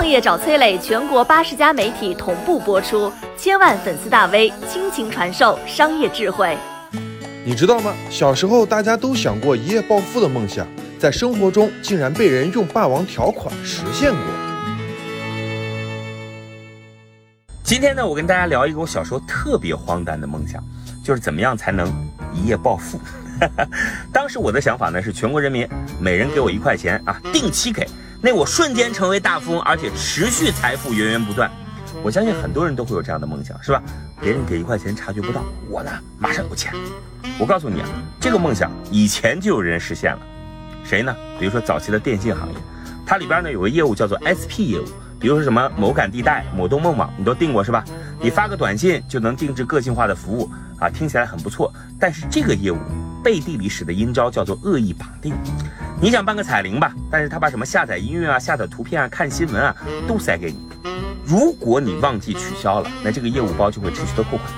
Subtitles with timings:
[0.00, 6.56] 创业找崔磊，全国八十家媒体同步播出，千万粉丝大 V 倾情传授商业智慧。
[7.44, 7.92] 你知道吗？
[8.08, 10.66] 小时候大家都想过一夜暴富的梦想，
[10.98, 14.20] 在生活中竟然被人用霸王条款实现过。
[17.62, 20.64] 今天呢，我跟大家聊一个我小时候特别荒诞的梦想，
[21.04, 21.86] 就是怎么样才能
[22.32, 22.98] 一夜暴富。
[24.10, 25.68] 当时我的想法呢是，全国人民
[26.00, 27.86] 每人给我一块钱啊，定期给，
[28.22, 31.50] 那我瞬间成为大富翁，而且持续财富源源不断。
[32.02, 33.82] 我相信很多人都会有这样的梦想，是吧？
[34.20, 36.74] 别人给一块钱察觉不到，我呢马上有钱。
[37.38, 37.88] 我告诉你啊，
[38.20, 40.20] 这个梦想以前就有人实现了，
[40.84, 41.16] 谁呢？
[41.38, 42.54] 比如说早期的电信行业，
[43.06, 44.84] 它里边呢有个业务叫做 SP 业务，
[45.20, 47.84] 比如说什么某感地带、某东梦网，你都订过是吧？
[48.20, 51.72] 你发个短信就能定制个性化的服务啊，听起来很不错。
[51.98, 52.78] 但是这个业务。
[53.22, 55.34] 背地里使的阴招叫做恶意绑定，
[56.00, 59.76] 你想办个彩铃吧，但是他把什么下载音乐啊、下载图片啊、看新闻啊
[60.08, 60.58] 都塞给你。
[61.26, 64.50] 如果你忘记取消了，那这个业务包就会持续的扣款。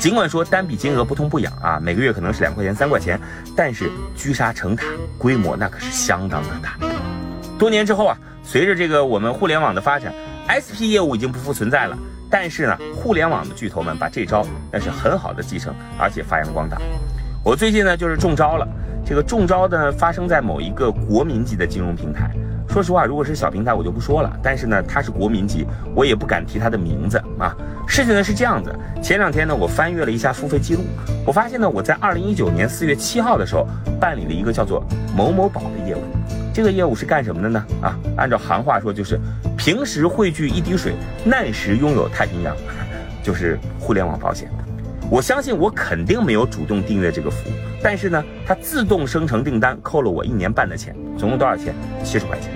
[0.00, 3.20] 尽管说单笔金额不痛不痒啊，每个月可能是两块钱、三块钱，
[3.54, 4.84] 但是聚沙成塔，
[5.16, 6.76] 规模那可是相当的大。
[7.56, 8.18] 多年之后啊，
[8.50, 10.10] 随着这个我们互联网的发展
[10.48, 11.94] ，SP 业务已经不复存在了，
[12.30, 16.80] 但是呢，互联网的巨头们把这招那是很好的继承，而且发扬光大。
[17.44, 18.66] 我最近呢就是中招了，
[19.04, 22.30] 这个中招呢发生在某一个国民级的金融平台。
[22.70, 27.54] 说实话，如果是小平台我就不说了，但是呢它是国民级，我也不敢提它的名字啊。
[27.86, 30.80] 事情呢是这样子，前两天呢我翻阅了一下付费记录，
[31.26, 33.68] 我发现呢我在二零一九年四月七号的时候
[34.00, 34.82] 办理了一个叫做
[35.14, 36.00] 某某宝的业务。
[36.58, 37.64] 这个业务是干什么的呢？
[37.80, 39.16] 啊，按照行话说就是
[39.56, 40.92] 平时汇聚一滴水，
[41.24, 42.52] 难时拥有太平洋，
[43.22, 44.50] 就是互联网保险。
[45.08, 51.72] 我相信我肯定没有主动订阅这个服务，但是呢，它自动生成订单，扣了我一年半的钱，总共多少钱？
[52.02, 52.50] 七十块钱。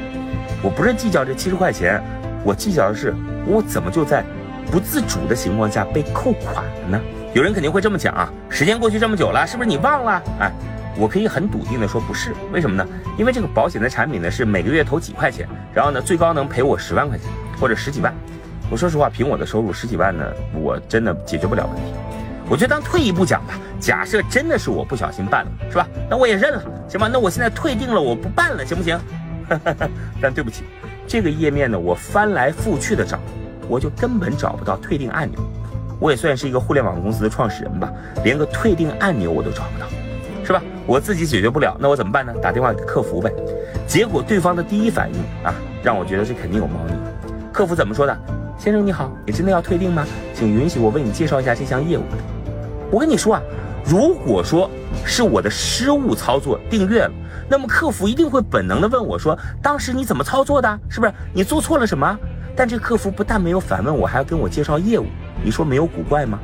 [0.64, 2.02] 我不是计较这七十块钱，
[2.42, 3.14] 我计较的是
[3.46, 4.24] 我怎么就在
[4.68, 7.00] 不自主的情况下被扣款了呢？
[7.34, 10.22] 有人肯定会这么讲啊，时间过去这么久了，是不是你忘了？
[10.40, 10.52] 哎，
[10.96, 12.86] 我可以很笃定的说不是，为什么呢？
[13.18, 17.26] 因为这个保险的产品呢是每个月投几块钱，然后呢最高能赔我十万块钱
[17.60, 18.12] 或者十几万。
[18.70, 21.92] 我说实话，凭我的收入十几万呢，我真的解决不了问题。
[22.48, 25.86] 我就当退一步讲吧，假设真的是我不小心办了，是吧？
[26.10, 27.08] 那我也认了，行吧？
[27.10, 28.98] 那我现在退订了，我不办了，行不行？
[30.20, 30.64] 但对不起，
[31.06, 33.18] 这个页面呢，我翻来覆去的找，
[33.68, 35.38] 我就根本找不到退订按钮。
[36.00, 37.90] 我也算是一个互联网公司的创始人吧，
[38.24, 39.86] 连个退订按钮我都找不到，
[40.44, 40.62] 是吧？
[40.86, 42.32] 我自己解决不了，那我怎么办呢？
[42.42, 43.32] 打电话给客服呗。
[43.86, 46.94] 结果对方的第一反应啊，让我觉得这肯定有猫腻。
[47.52, 48.16] 客服怎么说的？
[48.58, 50.06] 先生你好，你真的要退订吗？
[50.34, 52.02] 请允许我为你介绍一下这项业务。
[52.90, 53.42] 我跟你说啊，
[53.84, 54.70] 如果说
[55.04, 57.12] 是我的失误操作订阅了，
[57.48, 60.80] 那么客服一定会本能的问我说，当时你怎么操作的？
[60.88, 62.18] 是不是你做错了什么？
[62.54, 65.06] 但这客服不但没有反问我，还要跟我介绍业务，
[65.42, 66.38] 你说没有古怪吗？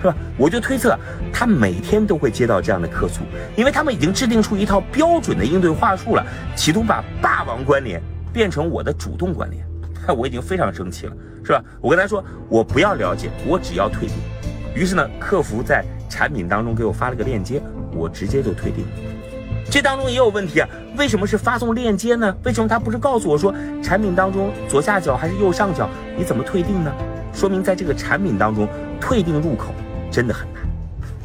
[0.00, 0.14] 是吧？
[0.36, 0.98] 我就推测
[1.32, 3.20] 他每天都会接到这样的客诉，
[3.56, 6.24] 因为他们已经制定出一套标准的应对话术了，
[6.54, 8.00] 企图把霸王关联
[8.32, 9.64] 变成我的主动关联。
[10.16, 11.12] 我已经非常生气了，
[11.44, 11.60] 是吧？
[11.80, 14.16] 我跟他说，我不要了解，我只要退订。
[14.74, 17.60] 于是呢，客服在产品当中给我发了个链接，
[17.92, 18.84] 我直接就退订。
[19.68, 20.68] 这当中也有问题啊？
[20.96, 22.32] 为什么是发送链接呢？
[22.44, 23.52] 为什么他不是告诉我说
[23.82, 25.90] 产品当中左下角还是右上角？
[26.16, 26.92] 你怎么退订呢？
[27.32, 28.68] 说明在这个产品当中，
[29.00, 29.74] 退订入口
[30.10, 30.62] 真的很难。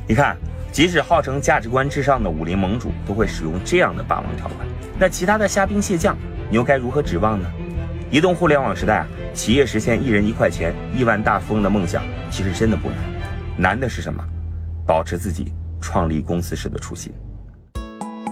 [0.07, 0.37] 你看，
[0.71, 4.67] 即使号称价值观至上的武林盟主都会使用这样的霸王条款，
[4.99, 6.17] 那其他的虾兵蟹将，
[6.49, 7.49] 你又该如何指望呢？
[8.09, 12.97] 移动互联网时代啊，企业实现一人一块钱、亿万大富翁的梦想，其实真的不难。
[13.57, 14.21] 难的是什么？
[14.85, 17.13] 保持自己创立公司时的初心。